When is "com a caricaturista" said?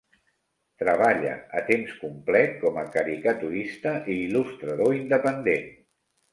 2.65-3.95